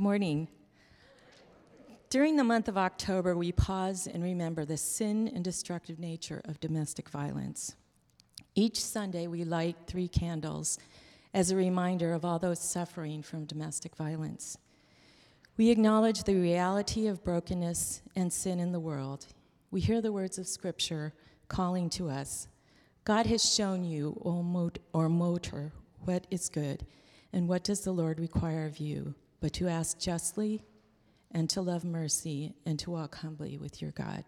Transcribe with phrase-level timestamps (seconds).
[0.00, 0.48] morning.
[2.08, 6.58] During the month of October, we pause and remember the sin and destructive nature of
[6.58, 7.76] domestic violence.
[8.54, 10.78] Each Sunday, we light three candles
[11.34, 14.56] as a reminder of all those suffering from domestic violence.
[15.58, 19.26] We acknowledge the reality of brokenness and sin in the world.
[19.70, 21.12] We hear the words of Scripture
[21.48, 22.48] calling to us
[23.04, 25.72] God has shown you, O mortal,
[26.06, 26.86] what is good,
[27.34, 30.62] and what does the Lord require of you, but to ask justly
[31.30, 34.24] and to love mercy and to walk humbly with your God.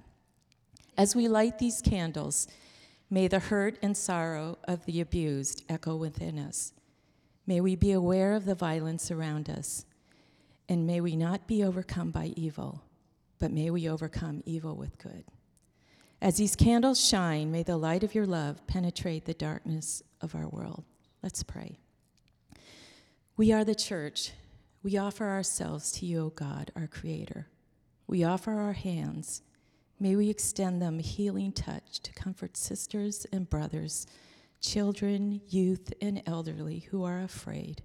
[0.97, 2.47] As we light these candles,
[3.11, 6.73] may the hurt and sorrow of the abused echo within us.
[7.47, 9.84] May we be aware of the violence around us,
[10.69, 12.83] and may we not be overcome by evil,
[13.39, 15.25] but may we overcome evil with good.
[16.20, 20.47] As these candles shine, may the light of your love penetrate the darkness of our
[20.47, 20.84] world.
[21.20, 21.81] Let's pray.
[23.37, 24.31] We are the church.
[24.83, 27.47] We offer ourselves to you, O God, our Creator.
[28.09, 29.43] We offer our hands.
[30.01, 34.09] May we extend them a healing touch to comfort sisters and brothers,
[34.61, 37.83] children, youth, and elderly who are afraid.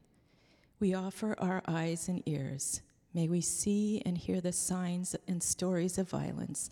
[0.80, 2.81] We offer our eyes and ears.
[3.14, 6.71] May we see and hear the signs and stories of violence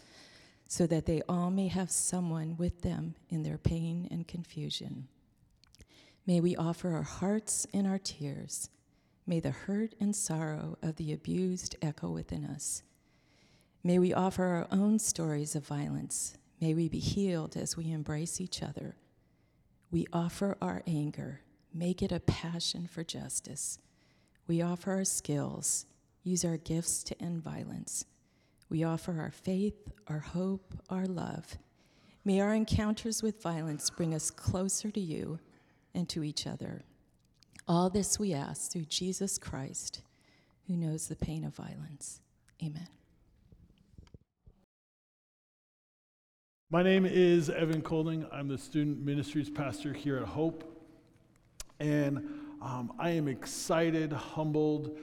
[0.68, 5.08] so that they all may have someone with them in their pain and confusion.
[6.26, 8.70] May we offer our hearts and our tears.
[9.28, 12.84] May the hurt and sorrow of the abused echo within us.
[13.84, 16.38] May we offer our own stories of violence.
[16.62, 18.96] May we be healed as we embrace each other.
[19.92, 21.42] We offer our anger.
[21.74, 23.80] Make it a passion for justice.
[24.48, 25.86] We offer our skills.
[26.24, 28.06] Use our gifts to end violence.
[28.70, 31.58] We offer our faith, our hope, our love.
[32.24, 35.40] May our encounters with violence bring us closer to you
[35.94, 36.84] and to each other.
[37.68, 40.02] All this we ask through Jesus Christ,
[40.68, 42.22] who knows the pain of violence.
[42.64, 42.88] Amen.
[46.70, 48.28] My name is Evan Colding.
[48.32, 50.64] I'm the student ministries pastor here at Hope.
[51.80, 52.18] And
[52.62, 54.98] um, I am excited, humbled,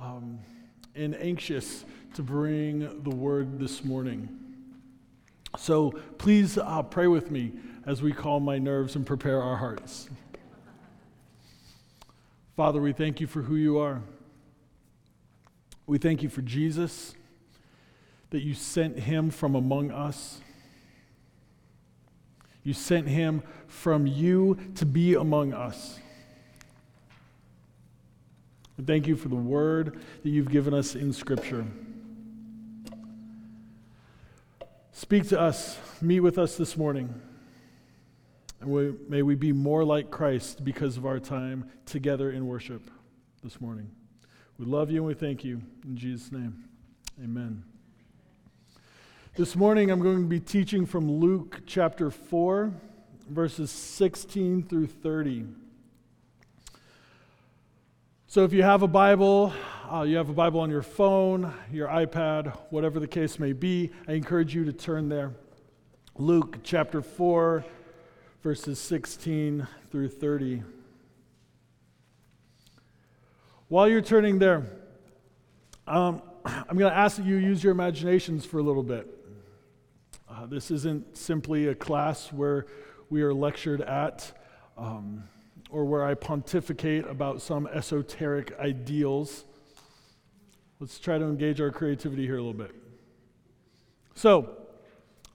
[0.00, 0.40] um,
[0.96, 1.84] and anxious
[2.14, 4.28] to bring the word this morning.
[5.56, 7.52] So please uh, pray with me
[7.86, 10.08] as we calm my nerves and prepare our hearts.
[12.60, 14.02] Father, we thank you for who you are.
[15.86, 17.14] We thank you for Jesus,
[18.28, 20.42] that you sent him from among us.
[22.62, 26.00] You sent him from you to be among us.
[28.76, 31.64] And thank you for the word that you've given us in Scripture.
[34.92, 37.22] Speak to us, meet with us this morning.
[38.60, 42.90] And we, may we be more like Christ because of our time together in worship
[43.42, 43.90] this morning.
[44.58, 45.62] We love you and we thank you.
[45.84, 46.64] In Jesus' name,
[47.22, 47.64] amen.
[49.34, 52.70] This morning I'm going to be teaching from Luke chapter 4,
[53.30, 55.46] verses 16 through 30.
[58.26, 59.54] So if you have a Bible,
[59.90, 63.90] uh, you have a Bible on your phone, your iPad, whatever the case may be,
[64.06, 65.32] I encourage you to turn there.
[66.16, 67.64] Luke chapter 4,
[68.42, 70.62] verses 16 through 30.
[73.68, 74.66] While you're turning there,
[75.86, 79.06] um, I'm going to ask that you use your imaginations for a little bit.
[80.28, 82.66] Uh, this isn't simply a class where
[83.10, 84.32] we are lectured at.
[84.76, 85.24] Um,
[85.70, 89.44] or where I pontificate about some esoteric ideals.
[90.80, 92.74] Let's try to engage our creativity here a little bit.
[94.14, 94.56] So,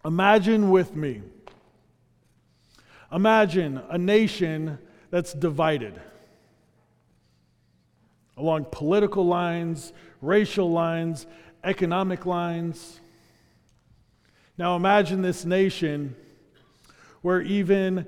[0.03, 1.21] imagine with me.
[3.15, 4.77] Imagine a nation
[5.09, 5.93] that's divided
[8.35, 11.25] along political lines, racial lines,
[11.63, 12.99] economic lines.
[14.57, 16.13] Now imagine this nation
[17.21, 18.05] where even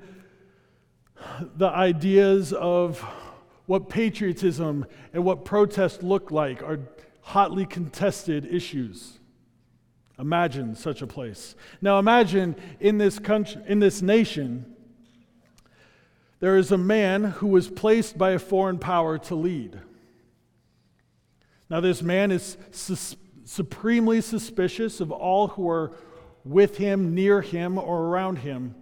[1.56, 3.00] the ideas of
[3.64, 6.80] what patriotism and what protest look like are
[7.22, 9.18] hotly contested issues.
[10.18, 11.54] Imagine such a place.
[11.80, 14.74] Now imagine in this country, in this nation,
[16.40, 19.80] there is a man who was placed by a foreign power to lead.
[21.68, 25.92] Now this man is sus- supremely suspicious of all who are
[26.44, 28.74] with him, near him, or around him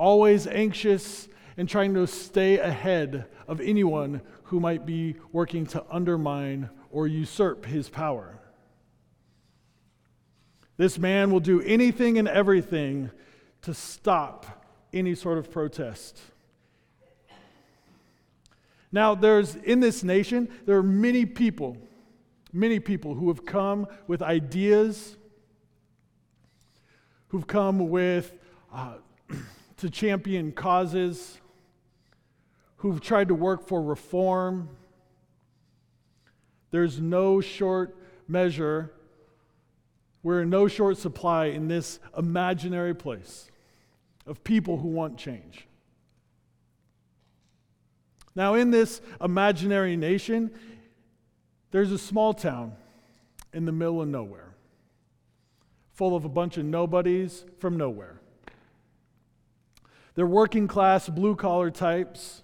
[0.00, 6.70] always anxious and trying to stay ahead of anyone who might be working to undermine
[6.90, 8.38] or usurp his power.
[10.78, 13.10] This man will do anything and everything
[13.60, 14.64] to stop
[14.94, 16.18] any sort of protest.
[18.92, 21.76] Now, there's in this nation, there are many people
[22.52, 25.16] Many people who have come with ideas,
[27.28, 28.34] who've come with
[28.72, 28.94] uh,
[29.76, 31.38] to champion causes,
[32.78, 34.68] who've tried to work for reform.
[36.72, 37.96] There's no short
[38.26, 38.92] measure,
[40.22, 43.48] we're in no short supply in this imaginary place
[44.26, 45.66] of people who want change.
[48.34, 50.50] Now, in this imaginary nation,
[51.70, 52.72] there's a small town
[53.52, 54.54] in the middle of nowhere,
[55.92, 58.20] full of a bunch of nobodies from nowhere.
[60.14, 62.42] They're working class, blue collar types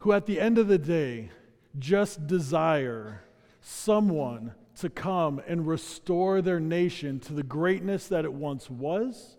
[0.00, 1.30] who, at the end of the day,
[1.78, 3.22] just desire
[3.60, 9.36] someone to come and restore their nation to the greatness that it once was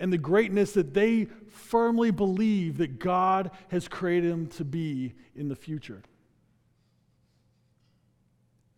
[0.00, 5.48] and the greatness that they firmly believe that God has created them to be in
[5.48, 6.02] the future.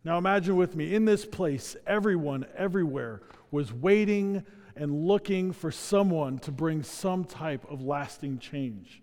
[0.03, 3.21] Now imagine with me, in this place, everyone, everywhere
[3.51, 4.43] was waiting
[4.75, 9.01] and looking for someone to bring some type of lasting change.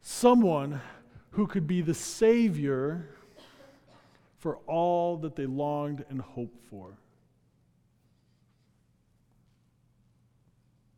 [0.00, 0.80] Someone
[1.30, 3.08] who could be the Savior
[4.38, 6.98] for all that they longed and hoped for.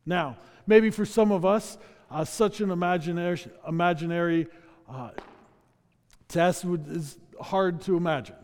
[0.07, 1.77] Now, maybe for some of us,
[2.09, 4.47] uh, such an imaginary, imaginary
[4.89, 5.09] uh,
[6.29, 8.37] test would, is hard to imagine.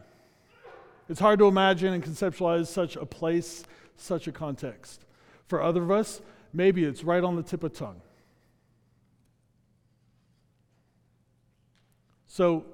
[1.08, 3.64] It's hard to imagine and conceptualize such a place,
[3.96, 5.06] such a context.
[5.48, 6.22] For other of us,
[6.52, 8.02] maybe it's right on the tip of tongue.
[12.28, 12.66] So,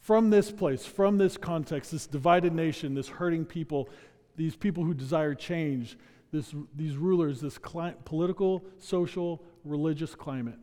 [0.00, 3.88] from this place, from this context, this divided nation, this hurting people,
[4.36, 5.96] these people who desire change,
[6.32, 10.58] this, these rulers, this cli- political, social, religious climate.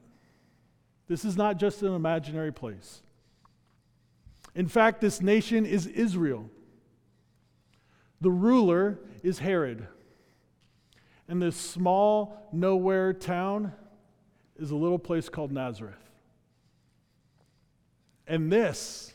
[1.07, 3.01] This is not just an imaginary place.
[4.56, 6.50] In fact, this nation is Israel.
[8.21, 9.88] The ruler is Herod.
[11.27, 13.73] And this small, nowhere town
[14.57, 15.95] is a little place called Nazareth.
[18.27, 19.13] And this,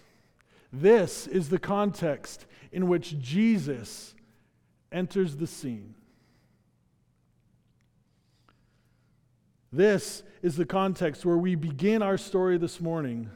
[0.73, 4.14] this is the context in which Jesus
[4.93, 5.94] enters the scene.
[9.72, 13.31] This is the context where we begin our story this morning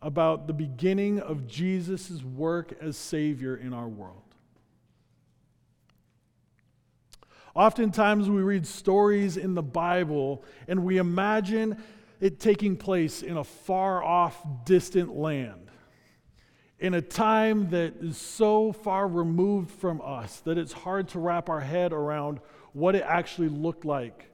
[0.00, 4.22] about the beginning of Jesus' work as Savior in our world.
[7.54, 11.76] Oftentimes, we read stories in the Bible and we imagine
[12.18, 15.70] it taking place in a far off, distant land,
[16.78, 21.50] in a time that is so far removed from us that it's hard to wrap
[21.50, 22.40] our head around
[22.72, 24.31] what it actually looked like.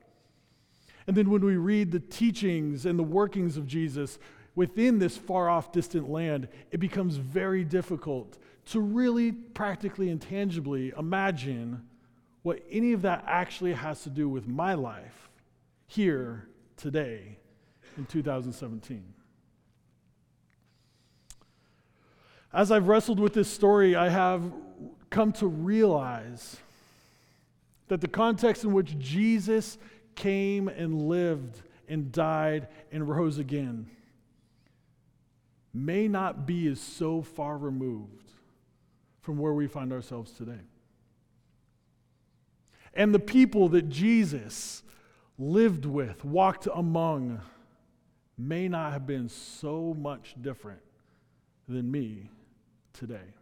[1.08, 4.18] And then when we read the teachings and the workings of Jesus,
[4.54, 10.92] within this far off, distant land, it becomes very difficult to really practically and tangibly
[10.98, 11.82] imagine
[12.42, 15.30] what any of that actually has to do with my life
[15.86, 16.46] here
[16.76, 17.38] today
[17.96, 19.02] in 2017.
[22.52, 24.42] As I've wrestled with this story, I have
[25.08, 26.58] come to realize
[27.88, 29.78] that the context in which Jesus
[30.18, 33.86] came and lived and died and rose again
[35.72, 38.32] may not be as so far removed
[39.20, 40.60] from where we find ourselves today.
[42.94, 44.82] And the people that Jesus
[45.38, 47.40] lived with, walked among,
[48.36, 50.80] may not have been so much different
[51.68, 52.28] than me
[52.92, 53.34] today.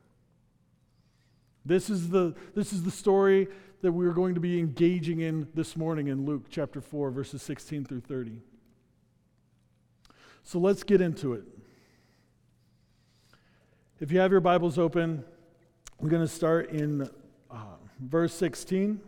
[1.66, 3.48] This is the, this is the story
[3.82, 7.84] that we're going to be engaging in this morning in Luke chapter 4, verses 16
[7.84, 8.40] through 30.
[10.44, 11.42] So let's get into it.
[13.98, 15.24] If you have your Bibles open,
[15.98, 17.10] we're going to start in
[17.50, 17.56] uh,
[17.98, 19.00] verse 16.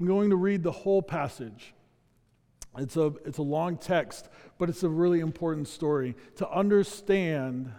[0.00, 1.74] I'm going to read the whole passage.
[2.76, 7.70] It's a, it's a long text, but it's a really important story to understand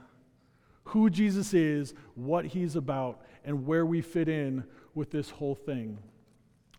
[0.85, 5.97] who Jesus is, what he's about, and where we fit in with this whole thing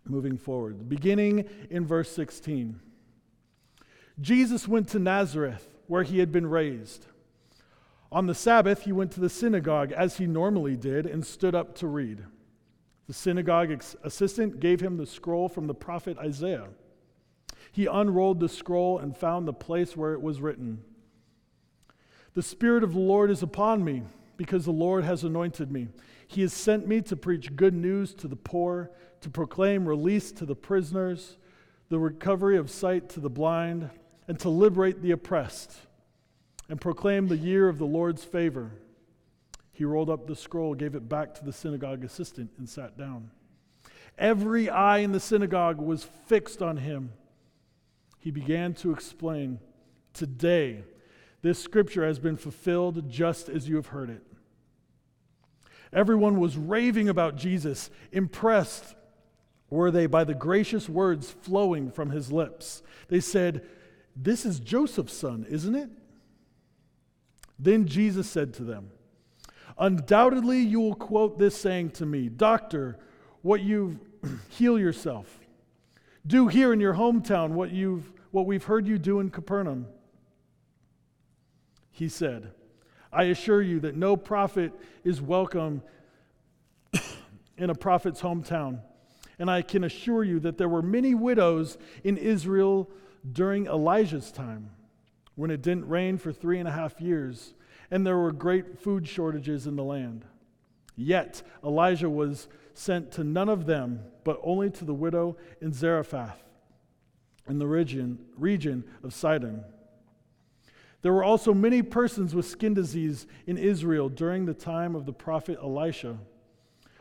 [0.04, 0.88] moving forward.
[0.88, 2.80] Beginning in verse 16.
[4.20, 7.06] Jesus went to Nazareth, where he had been raised.
[8.10, 11.74] On the Sabbath, he went to the synagogue as he normally did and stood up
[11.76, 12.24] to read.
[13.06, 16.68] The synagogue assistant gave him the scroll from the prophet Isaiah.
[17.72, 20.84] He unrolled the scroll and found the place where it was written
[22.34, 24.02] The Spirit of the Lord is upon me,
[24.36, 25.88] because the Lord has anointed me.
[26.26, 30.46] He has sent me to preach good news to the poor, to proclaim release to
[30.46, 31.36] the prisoners,
[31.90, 33.90] the recovery of sight to the blind,
[34.26, 35.76] and to liberate the oppressed
[36.68, 38.70] and proclaim the year of the Lord's favor.
[39.72, 43.30] He rolled up the scroll, gave it back to the synagogue assistant, and sat down.
[44.16, 47.12] Every eye in the synagogue was fixed on him.
[48.20, 49.58] He began to explain
[50.14, 50.84] Today,
[51.42, 54.22] this scripture has been fulfilled just as you have heard it.
[55.92, 58.94] Everyone was raving about Jesus, impressed
[59.68, 62.82] were they by the gracious words flowing from his lips.
[63.08, 63.66] They said,
[64.14, 65.90] This is Joseph's son, isn't it?
[67.58, 68.90] Then Jesus said to them,
[69.78, 72.98] Undoubtedly, you will quote this saying to me, Doctor,
[73.42, 73.98] what you've
[74.50, 75.40] heal yourself.
[76.26, 79.86] Do here in your hometown what you've what we've heard you do in Capernaum.
[81.92, 82.52] He said,
[83.12, 84.72] I assure you that no prophet
[85.04, 85.82] is welcome
[87.56, 88.80] in a prophet's hometown.
[89.38, 92.90] And I can assure you that there were many widows in Israel
[93.30, 94.70] during Elijah's time,
[95.34, 97.54] when it didn't rain for three and a half years,
[97.90, 100.24] and there were great food shortages in the land.
[100.96, 106.42] Yet Elijah was sent to none of them, but only to the widow in Zarephath,
[107.48, 109.64] in the region, region of Sidon.
[111.02, 115.12] There were also many persons with skin disease in Israel during the time of the
[115.12, 116.18] prophet Elisha,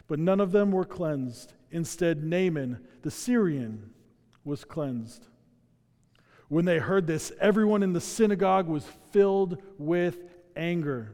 [0.07, 1.53] but none of them were cleansed.
[1.69, 3.91] Instead, Naaman, the Syrian,
[4.43, 5.27] was cleansed.
[6.47, 10.17] When they heard this, everyone in the synagogue was filled with
[10.55, 11.13] anger.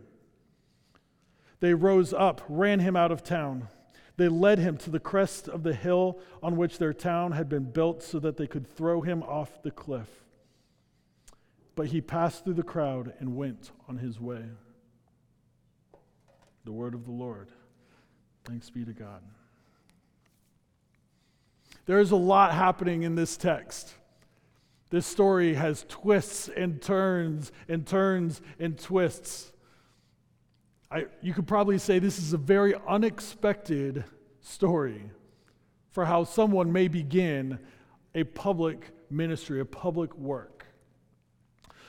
[1.60, 3.68] They rose up, ran him out of town.
[4.16, 7.66] They led him to the crest of the hill on which their town had been
[7.66, 10.24] built so that they could throw him off the cliff.
[11.78, 14.42] But he passed through the crowd and went on his way.
[16.66, 17.50] The word of the Lord.
[18.46, 19.22] Thanks be to God.
[21.86, 23.94] There is a lot happening in this text.
[24.90, 29.54] This story has twists and turns and turns and twists.
[30.90, 34.04] I, you could probably say this is a very unexpected
[34.42, 35.04] story
[35.92, 37.60] for how someone may begin
[38.16, 40.57] a public ministry, a public work.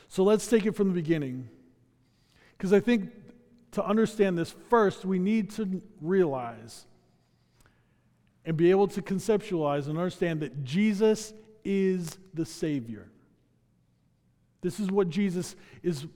[0.08, 1.48] So let's take it from the beginning.
[2.56, 3.10] Because I think
[3.72, 6.86] to understand this, first, we need to realize
[8.44, 11.32] and be able to conceptualize and understand that Jesus
[11.64, 13.10] is the Savior.
[14.62, 16.06] This is what Jesus is,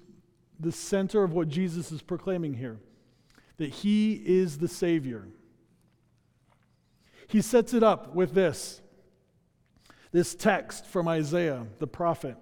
[0.59, 2.79] the center of what Jesus is proclaiming here
[3.59, 5.29] that He is the Savior.
[7.29, 8.81] He sets it up with this
[10.11, 12.37] this text from Isaiah, the prophet.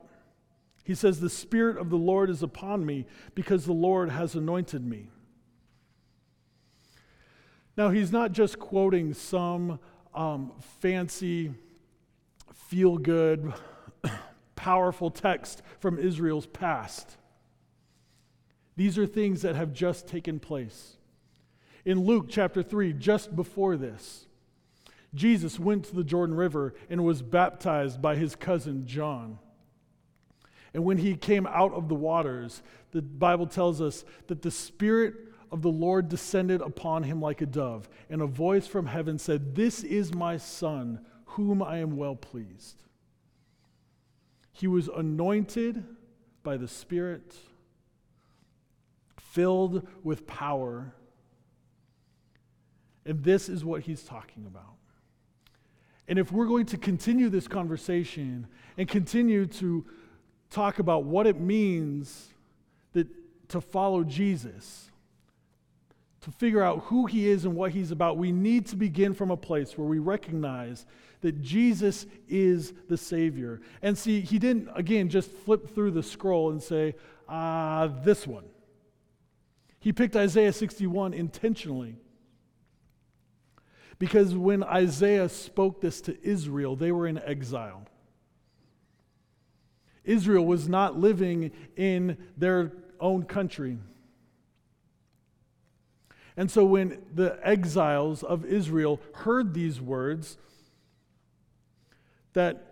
[0.91, 3.07] He says, The Spirit of the Lord is upon me
[3.37, 5.07] because the Lord has anointed me.
[7.77, 9.79] Now, he's not just quoting some
[10.17, 11.55] um, fancy,
[12.53, 13.53] feel good,
[14.57, 17.17] powerful text from Israel's past.
[18.75, 20.97] These are things that have just taken place.
[21.85, 24.27] In Luke chapter 3, just before this,
[25.15, 29.39] Jesus went to the Jordan River and was baptized by his cousin John.
[30.73, 32.63] And when he came out of the waters,
[32.93, 35.15] the Bible tells us that the Spirit
[35.51, 39.55] of the Lord descended upon him like a dove, and a voice from heaven said,
[39.55, 42.85] This is my Son, whom I am well pleased.
[44.53, 45.85] He was anointed
[46.43, 47.35] by the Spirit,
[49.17, 50.95] filled with power.
[53.05, 54.77] And this is what he's talking about.
[56.07, 59.87] And if we're going to continue this conversation and continue to
[60.51, 62.29] talk about what it means
[62.93, 63.07] that
[63.49, 64.91] to follow Jesus,
[66.23, 69.31] to figure out who he is and what he's about, we need to begin from
[69.31, 70.85] a place where we recognize
[71.23, 73.61] that Jesus is the Savior.
[73.83, 76.95] And see, he didn't, again, just flip through the scroll and say,
[77.29, 78.45] ah, this one.
[79.79, 81.97] He picked Isaiah 61 intentionally.
[83.99, 87.83] Because when Isaiah spoke this to Israel, they were in exile.
[90.05, 93.79] Israel was not living in their own country.
[96.37, 100.39] And so when the exiles of Israel heard these words,
[102.33, 102.67] that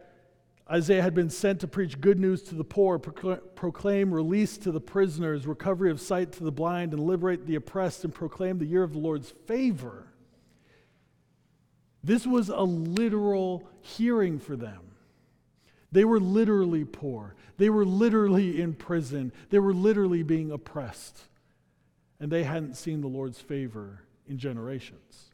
[0.71, 4.81] Isaiah had been sent to preach good news to the poor, proclaim release to the
[4.81, 8.83] prisoners, recovery of sight to the blind, and liberate the oppressed, and proclaim the year
[8.83, 10.13] of the Lord's favor.
[12.05, 14.88] This was a literal hearing for them.
[15.91, 17.35] They were literally poor.
[17.57, 19.33] They were literally in prison.
[19.51, 21.23] They were literally being oppressed
[22.21, 25.31] and they hadn't seen the Lord's favor in generations.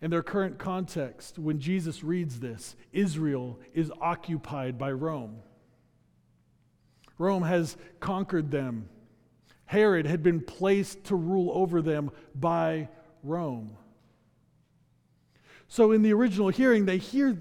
[0.00, 5.38] In their current context, when Jesus reads this, Israel is occupied by Rome.
[7.18, 8.88] Rome has conquered them,
[9.66, 12.88] Herod had been placed to rule over them by
[13.22, 13.76] Rome.
[15.68, 17.38] So in the original hearing, they hear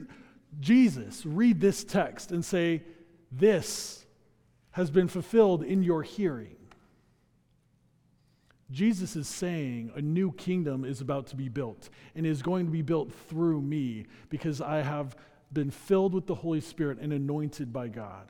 [0.60, 2.84] Jesus read this text and say,
[3.32, 4.06] This
[4.72, 6.56] has been fulfilled in your hearing.
[8.72, 12.72] Jesus is saying a new kingdom is about to be built and is going to
[12.72, 15.16] be built through me because I have
[15.52, 18.30] been filled with the Holy Spirit and anointed by God.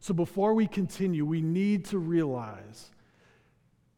[0.00, 2.90] So before we continue, we need to realize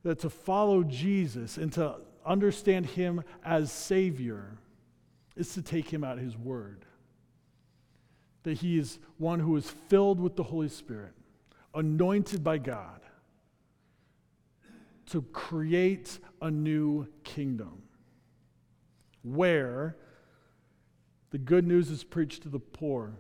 [0.03, 4.59] that to follow Jesus and to understand him as Savior
[5.37, 6.85] is to take him at his word.
[8.43, 11.13] That he is one who is filled with the Holy Spirit,
[11.75, 13.01] anointed by God
[15.11, 17.83] to create a new kingdom
[19.23, 19.97] where
[21.31, 23.13] the good news is preached to the poor,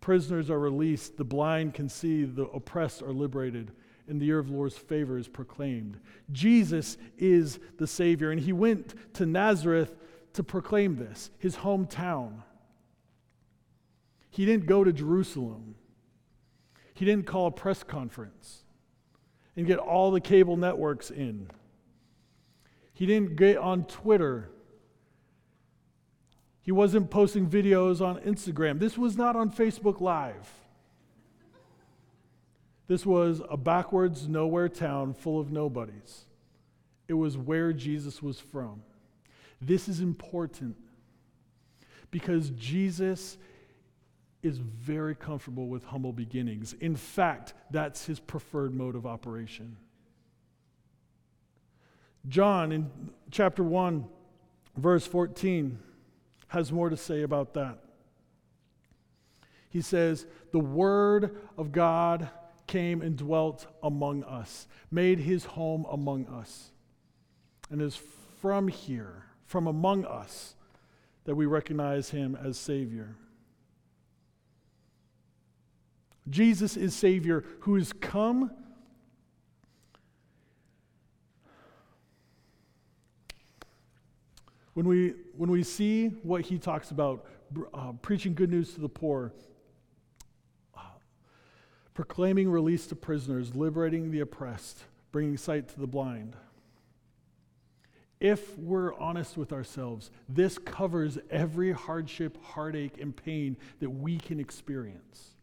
[0.00, 3.72] prisoners are released, the blind can see, the oppressed are liberated,
[4.08, 5.98] and the year of Lord's favor is proclaimed.
[6.32, 9.94] Jesus is the Savior, and he went to Nazareth
[10.34, 12.42] to proclaim this, his hometown.
[14.34, 15.76] He didn't go to Jerusalem.
[16.92, 18.64] He didn't call a press conference
[19.54, 21.46] and get all the cable networks in.
[22.92, 24.50] He didn't get on Twitter.
[26.62, 28.80] He wasn't posting videos on Instagram.
[28.80, 30.50] This was not on Facebook Live.
[32.88, 36.24] This was a backwards, nowhere town full of nobodies.
[37.06, 38.82] It was where Jesus was from.
[39.60, 40.74] This is important
[42.10, 43.38] because Jesus
[44.44, 46.74] is very comfortable with humble beginnings.
[46.74, 49.76] In fact, that's his preferred mode of operation.
[52.28, 52.90] John, in
[53.30, 54.06] chapter 1,
[54.76, 55.78] verse 14,
[56.48, 57.78] has more to say about that.
[59.70, 62.28] He says, The Word of God
[62.66, 66.70] came and dwelt among us, made his home among us,
[67.70, 67.98] and is
[68.40, 70.54] from here, from among us,
[71.24, 73.16] that we recognize him as Savior.
[76.28, 78.50] Jesus is Savior who has come.
[84.72, 87.26] When we, when we see what he talks about,
[87.72, 89.32] uh, preaching good news to the poor,
[90.76, 90.80] uh,
[91.92, 94.82] proclaiming release to prisoners, liberating the oppressed,
[95.12, 96.34] bringing sight to the blind.
[98.18, 104.40] If we're honest with ourselves, this covers every hardship, heartache, and pain that we can
[104.40, 105.33] experience.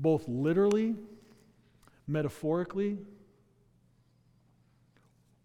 [0.00, 0.96] Both literally,
[2.06, 2.98] metaphorically.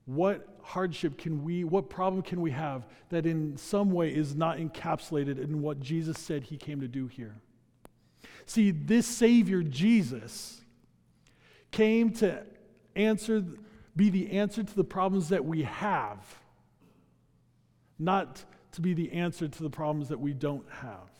[0.06, 4.58] What hardship can we, what problem can we have that in some way is not
[4.58, 7.36] encapsulated in what Jesus said he came to do here?
[8.46, 10.62] See, this Savior, Jesus,
[11.72, 12.44] came to
[12.96, 13.44] answer,
[13.96, 16.20] be the answer to the problems that we have,
[17.98, 21.15] not to be the answer to the problems that we don't have.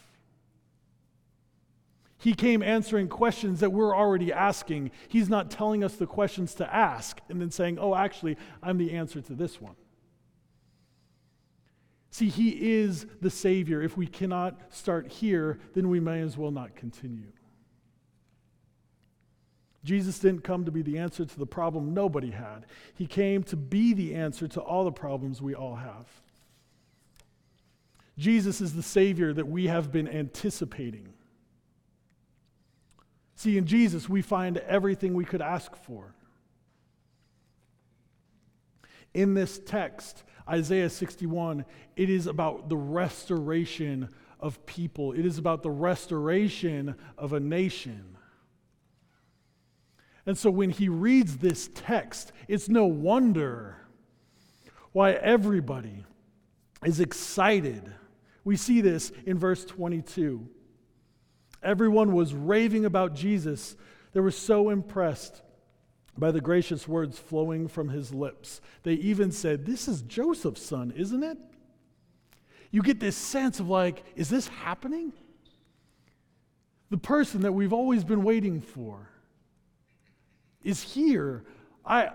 [2.26, 4.90] He came answering questions that we're already asking.
[5.08, 8.94] He's not telling us the questions to ask and then saying, oh, actually, I'm the
[8.94, 9.76] answer to this one.
[12.10, 13.80] See, He is the Savior.
[13.80, 17.32] If we cannot start here, then we may as well not continue.
[19.84, 23.56] Jesus didn't come to be the answer to the problem nobody had, He came to
[23.56, 26.08] be the answer to all the problems we all have.
[28.18, 31.10] Jesus is the Savior that we have been anticipating.
[33.36, 36.16] See, in Jesus, we find everything we could ask for.
[39.14, 45.64] In this text, Isaiah 61, it is about the restoration of people, it is about
[45.64, 48.18] the restoration of a nation.
[50.26, 53.78] And so when he reads this text, it's no wonder
[54.92, 56.04] why everybody
[56.84, 57.94] is excited.
[58.44, 60.48] We see this in verse 22.
[61.66, 63.76] Everyone was raving about Jesus.
[64.14, 65.42] They were so impressed
[66.18, 68.62] by the gracious words flowing from his lips.
[68.84, 71.38] They even said, This is Joseph's son, isn't it?
[72.72, 75.12] You get this sense of like, is this happening?
[76.92, 79.10] The person that we've always been waiting for
[80.64, 81.44] is here.
[81.84, 82.10] I,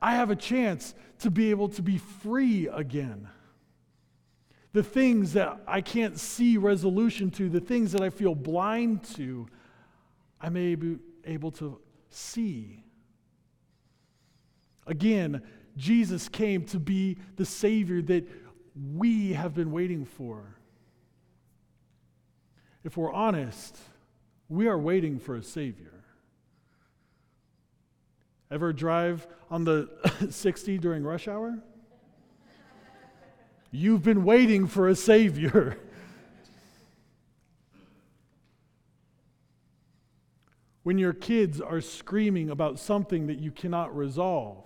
[0.00, 3.28] I have a chance to be able to be free again
[4.72, 9.46] the things that I can't see resolution to, the things that I feel blind to,
[10.40, 11.78] I may be able to
[12.10, 12.82] see.
[14.86, 15.42] Again,
[15.76, 18.28] Jesus came to be the Savior that
[18.94, 20.56] we have been waiting for.
[22.82, 23.78] If we're honest,
[24.48, 25.92] we are waiting for a Savior.
[28.50, 29.88] Ever drive on the
[30.30, 31.58] 60 during rush hour?
[33.74, 35.78] You've been waiting for a Savior.
[40.82, 44.64] when your kids are screaming about something that you cannot resolve,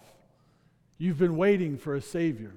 [0.98, 2.52] you've been waiting for a Savior.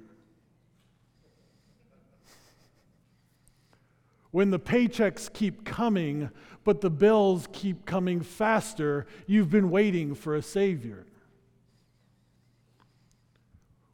[4.31, 6.31] When the paychecks keep coming,
[6.63, 11.05] but the bills keep coming faster, you've been waiting for a Savior.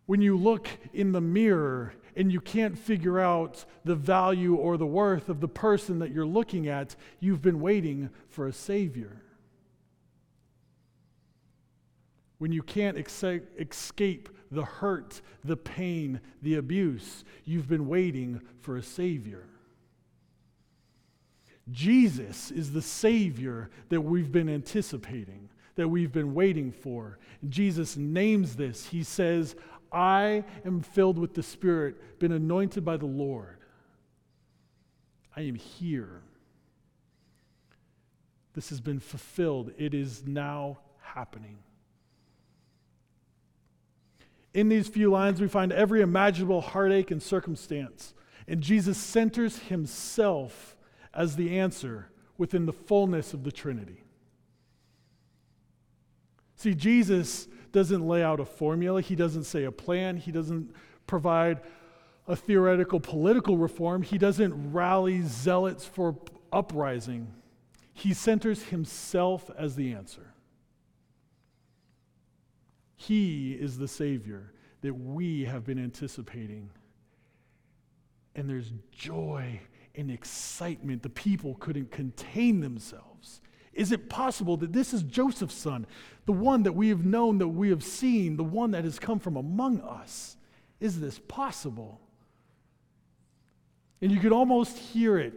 [0.05, 4.85] When you look in the mirror and you can't figure out the value or the
[4.85, 9.21] worth of the person that you're looking at, you've been waiting for a Savior.
[12.37, 18.83] When you can't escape the hurt, the pain, the abuse, you've been waiting for a
[18.83, 19.47] Savior.
[21.71, 27.17] Jesus is the Savior that we've been anticipating, that we've been waiting for.
[27.49, 28.85] Jesus names this.
[28.85, 29.55] He says,
[29.95, 33.57] I am filled with the Spirit, been anointed by the Lord.
[35.35, 36.21] I am here.
[38.53, 39.71] This has been fulfilled.
[39.77, 41.57] It is now happening.
[44.53, 48.13] In these few lines, we find every imaginable heartache and circumstance.
[48.47, 50.75] And Jesus centers himself
[51.13, 54.03] as the answer within the fullness of the Trinity.
[56.57, 60.73] See, Jesus doesn't lay out a formula, he doesn't say a plan, he doesn't
[61.07, 61.59] provide
[62.25, 66.15] a theoretical political reform, he doesn't rally zealots for
[66.53, 67.27] uprising.
[67.93, 70.33] He centers himself as the answer.
[72.95, 76.69] He is the Savior that we have been anticipating.
[78.35, 79.59] And there's joy
[79.95, 81.03] and excitement.
[81.03, 83.41] The people couldn't contain themselves.
[83.75, 85.85] Is it possible that this is Joseph's son,
[86.25, 89.19] the one that we have known, that we have seen, the one that has come
[89.19, 90.37] from among us?
[90.79, 91.99] Is this possible?
[94.01, 95.33] And you could almost hear it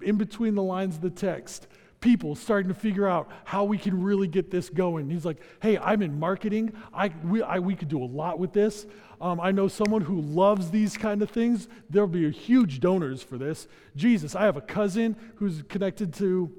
[0.00, 1.66] in between the lines of the text.
[2.00, 5.08] People starting to figure out how we can really get this going.
[5.10, 6.72] He's like, hey, I'm in marketing.
[6.94, 8.86] I, we, I, we could do a lot with this.
[9.20, 11.68] Um, I know someone who loves these kind of things.
[11.90, 13.68] There'll be huge donors for this.
[13.94, 16.50] Jesus, I have a cousin who's connected to.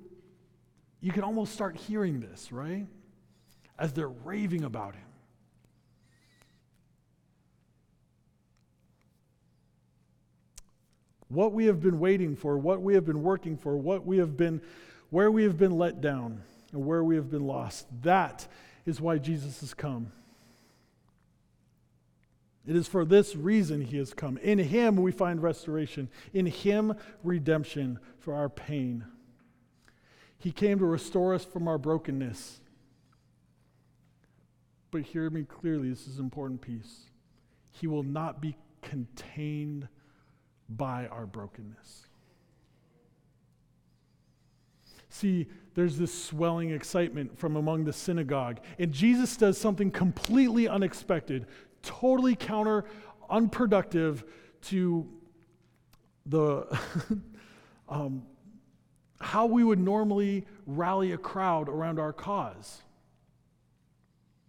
[1.03, 2.87] You can almost start hearing this, right?
[3.77, 5.03] As they're raving about him.
[11.27, 14.37] What we have been waiting for, what we have been working for, what we have
[14.37, 14.61] been,
[15.09, 17.85] where we have been let down, and where we have been lost.
[18.03, 18.47] That
[18.85, 20.13] is why Jesus has come.
[22.65, 24.37] It is for this reason he has come.
[24.37, 26.93] In him we find restoration, in him,
[27.25, 29.03] redemption for our pain.
[30.37, 32.59] He came to restore us from our brokenness.
[34.91, 37.09] But hear me clearly, this is an important piece.
[37.71, 39.87] He will not be contained
[40.69, 42.07] by our brokenness.
[45.09, 51.47] See, there's this swelling excitement from among the synagogue, and Jesus does something completely unexpected
[51.83, 52.85] totally counter,
[53.29, 54.23] unproductive
[54.61, 55.07] to
[56.25, 56.65] the
[57.89, 58.23] um,
[59.21, 62.81] how we would normally rally a crowd around our cause.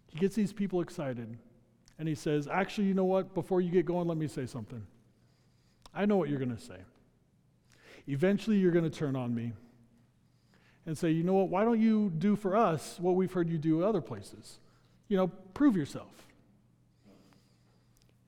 [0.07, 1.37] He gets these people excited
[1.97, 3.33] and he says, Actually, you know what?
[3.33, 4.85] Before you get going, let me say something.
[5.93, 6.77] I know what you're going to say.
[8.07, 9.53] Eventually, you're going to turn on me
[10.85, 11.49] and say, You know what?
[11.49, 14.59] Why don't you do for us what we've heard you do other places?
[15.07, 16.11] You know, prove yourself.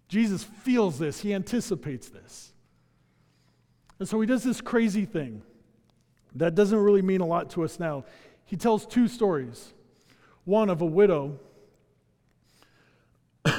[0.08, 2.54] Jesus feels this, he anticipates this.
[4.00, 5.42] And so he does this crazy thing
[6.40, 8.06] that doesn't really mean a lot to us now.
[8.46, 9.74] He tells two stories
[10.46, 11.40] one of a widow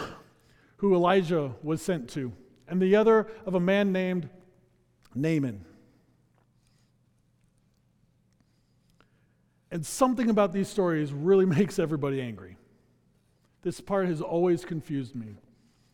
[0.77, 2.33] who Elijah was sent to,
[2.67, 4.29] and the other of a man named
[5.15, 5.65] Naaman.
[9.71, 12.57] And something about these stories really makes everybody angry.
[13.63, 15.37] This part has always confused me.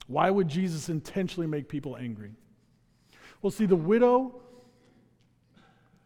[0.06, 2.32] Why would Jesus intentionally make people angry?
[3.42, 4.40] Well, see, the widow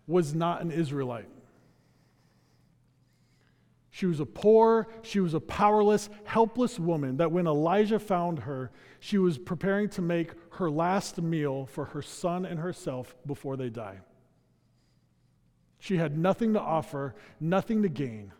[0.08, 1.28] was not an Israelite.
[3.90, 8.70] She was a poor, she was a powerless, helpless woman that when Elijah found her,
[9.00, 13.70] she was preparing to make her last meal for her son and herself before they
[13.70, 13.98] die.
[15.80, 18.32] She had nothing to offer, nothing to gain.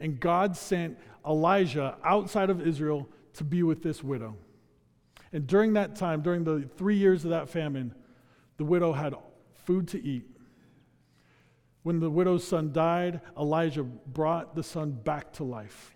[0.00, 4.36] And God sent Elijah outside of Israel to be with this widow.
[5.32, 7.94] And during that time, during the three years of that famine,
[8.56, 9.14] the widow had
[9.66, 10.24] food to eat.
[11.82, 15.94] When the widow's son died, Elijah brought the son back to life.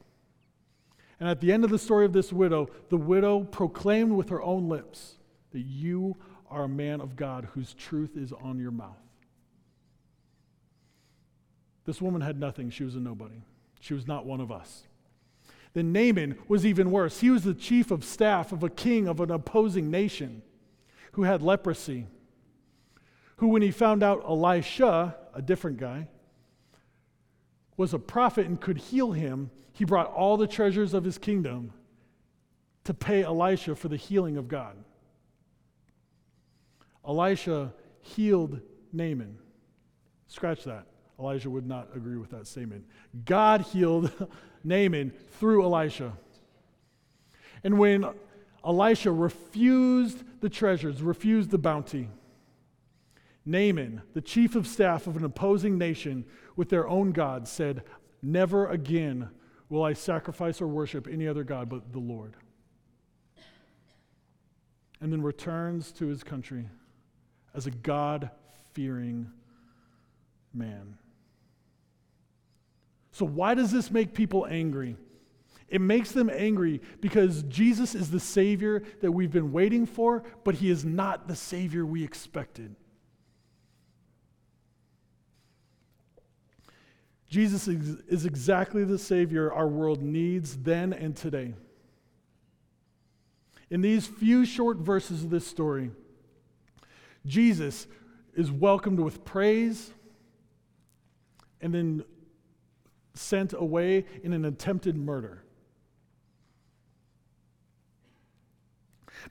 [1.18, 4.42] And at the end of the story of this widow, the widow proclaimed with her
[4.42, 5.16] own lips
[5.52, 6.16] that you
[6.50, 8.96] are a man of God whose truth is on your mouth.
[11.84, 12.70] This woman had nothing.
[12.70, 13.42] She was a nobody.
[13.80, 14.84] She was not one of us.
[15.72, 17.20] Then Naaman was even worse.
[17.20, 20.42] He was the chief of staff of a king of an opposing nation
[21.12, 22.06] who had leprosy.
[23.40, 26.08] Who, when he found out Elisha, a different guy,
[27.78, 31.72] was a prophet and could heal him, he brought all the treasures of his kingdom
[32.84, 34.76] to pay Elisha for the healing of God.
[37.02, 37.72] Elisha
[38.02, 38.60] healed
[38.92, 39.38] Naaman.
[40.26, 40.84] Scratch that.
[41.18, 42.84] Elijah would not agree with that statement.
[43.24, 44.12] God healed
[44.64, 46.12] Naaman through Elisha.
[47.64, 48.04] And when
[48.62, 52.10] Elisha refused the treasures, refused the bounty,
[53.44, 56.24] Naaman, the chief of staff of an opposing nation
[56.56, 57.84] with their own God, said,
[58.22, 59.30] Never again
[59.68, 62.34] will I sacrifice or worship any other God but the Lord.
[65.00, 66.68] And then returns to his country
[67.54, 68.30] as a God
[68.74, 69.30] fearing
[70.52, 70.98] man.
[73.12, 74.96] So, why does this make people angry?
[75.68, 80.56] It makes them angry because Jesus is the Savior that we've been waiting for, but
[80.56, 82.74] He is not the Savior we expected.
[87.30, 91.54] Jesus is exactly the Savior our world needs then and today.
[93.70, 95.92] In these few short verses of this story,
[97.24, 97.86] Jesus
[98.34, 99.92] is welcomed with praise
[101.60, 102.04] and then
[103.14, 105.44] sent away in an attempted murder.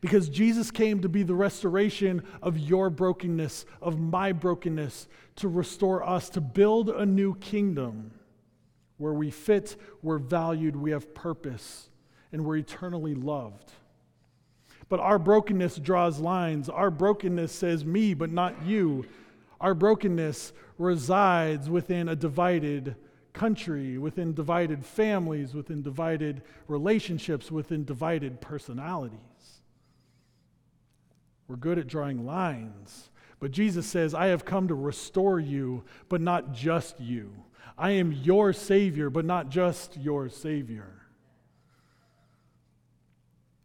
[0.02, 6.08] Because Jesus came to be the restoration of your brokenness, of my brokenness, to restore
[6.08, 8.12] us, to build a new kingdom
[8.98, 11.90] where we fit, we're valued, we have purpose,
[12.32, 13.72] and we're eternally loved.
[14.90, 16.68] But our brokenness draws lines.
[16.68, 19.06] Our brokenness says me, but not you.
[19.62, 22.96] Our brokenness resides within a divided
[23.34, 29.20] country, within divided families, within divided relationships, within divided personalities.
[31.50, 33.10] We're good at drawing lines.
[33.40, 37.34] But Jesus says, I have come to restore you, but not just you.
[37.78, 40.94] I am your Savior, but not just your Savior.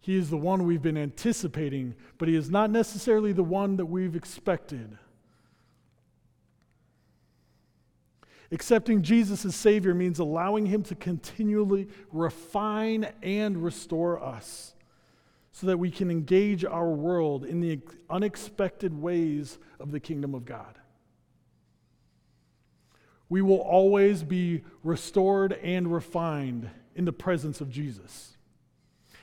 [0.01, 3.87] He is the one we've been anticipating, but He is not necessarily the one that
[3.87, 4.97] we've expected.
[8.51, 14.75] Accepting Jesus as Savior means allowing Him to continually refine and restore us
[15.55, 17.79] so that we can engage our world in the
[18.11, 20.81] unexpected ways of the kingdom of God.
[23.29, 28.37] We will always be restored and refined in the presence of Jesus.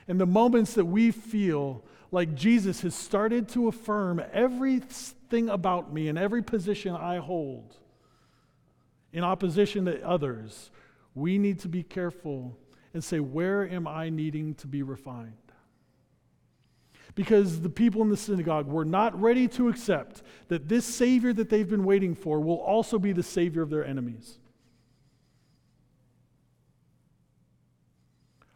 [0.07, 6.07] And the moments that we feel like Jesus has started to affirm everything about me
[6.07, 7.75] and every position I hold
[9.11, 10.71] in opposition to others,
[11.13, 12.57] we need to be careful
[12.93, 15.33] and say, Where am I needing to be refined?
[17.15, 21.49] Because the people in the synagogue were not ready to accept that this Savior that
[21.49, 24.37] they've been waiting for will also be the Savior of their enemies.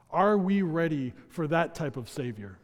[0.09, 2.57] Are we ready for that type of Savior?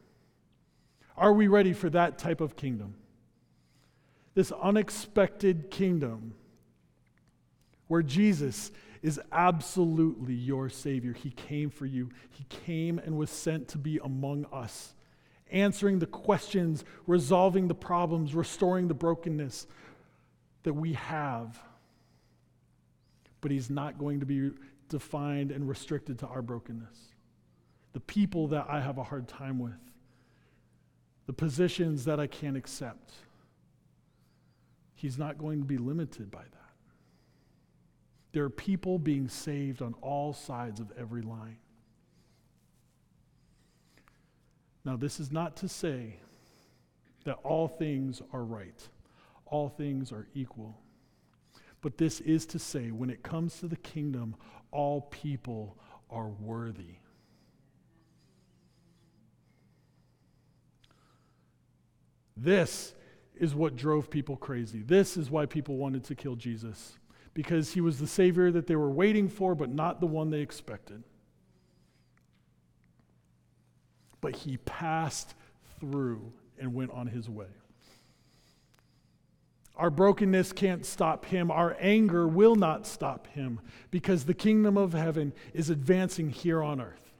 [1.18, 2.96] Are we ready for that type of kingdom?
[4.34, 6.34] This unexpected kingdom
[7.88, 11.12] where Jesus is absolutely your Savior.
[11.12, 14.94] He came for you, He came and was sent to be among us
[15.52, 19.68] answering the questions, resolving the problems, restoring the brokenness
[20.64, 21.62] that we have.
[23.42, 24.52] But He's not going to be
[24.90, 26.98] defined and restricted to our brokenness.
[27.94, 29.74] The people that I have a hard time with,
[31.26, 33.12] the positions that I can't accept.
[34.96, 36.62] He's not going to be limited by that.
[38.34, 41.58] There are people being saved on all sides of every line.
[44.84, 46.16] Now, this is not to say
[47.24, 48.88] that all things are right,
[49.46, 50.78] all things are equal.
[51.82, 54.36] But this is to say, when it comes to the kingdom,
[54.72, 55.78] all people
[56.10, 56.96] are worthy.
[62.36, 62.94] This
[63.36, 64.82] is what drove people crazy.
[64.82, 66.98] This is why people wanted to kill Jesus,
[67.34, 70.42] because he was the Savior that they were waiting for, but not the one they
[70.42, 71.04] expected.
[74.22, 75.34] But he passed
[75.80, 77.48] through and went on his way.
[79.76, 81.50] Our brokenness can't stop him.
[81.50, 86.80] Our anger will not stop him because the kingdom of heaven is advancing here on
[86.80, 87.14] earth.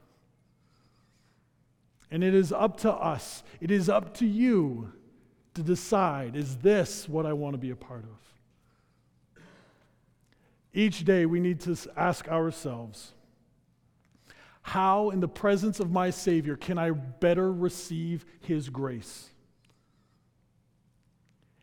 [2.10, 4.92] And it is up to us, it is up to you
[5.54, 9.42] to decide is this what I want to be a part of?
[10.74, 13.12] Each day we need to ask ourselves
[14.62, 19.28] how, in the presence of my Savior, can I better receive His grace?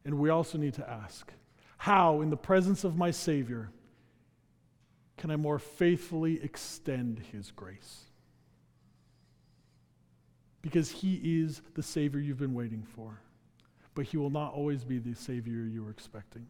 [0.05, 1.31] And we also need to ask
[1.77, 3.71] how, in the presence of my Savior,
[5.17, 8.03] can I more faithfully extend His grace?
[10.61, 13.21] Because He is the Savior you've been waiting for,
[13.95, 16.47] but He will not always be the Savior you were expecting.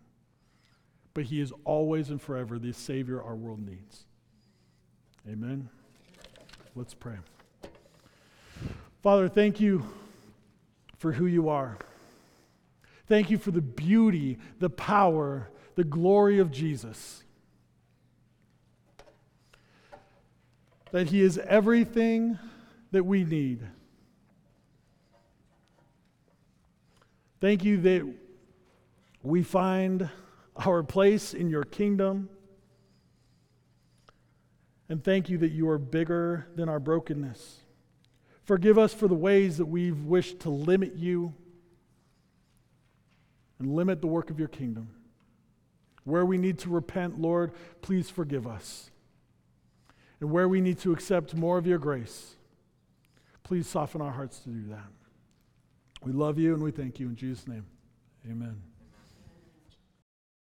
[1.13, 4.05] But He is always and forever the Savior our world needs.
[5.29, 5.69] Amen.
[6.75, 7.15] Let's pray.
[9.01, 9.85] Father, thank you
[10.97, 11.77] for who you are.
[13.07, 17.23] Thank you for the beauty, the power, the glory of Jesus.
[20.91, 22.37] That he is everything
[22.91, 23.61] that we need.
[27.41, 28.13] Thank you that
[29.23, 30.09] we find
[30.65, 32.29] our place in your kingdom.
[34.89, 37.59] And thank you that you are bigger than our brokenness.
[38.43, 41.35] Forgive us for the ways that we've wished to limit you
[43.59, 44.89] and limit the work of your kingdom.
[46.03, 47.51] Where we need to repent, Lord,
[47.83, 48.89] please forgive us.
[50.19, 52.35] And where we need to accept more of your grace,
[53.43, 54.87] please soften our hearts to do that.
[56.03, 57.65] We love you and we thank you in Jesus' name.
[58.29, 58.68] Amen.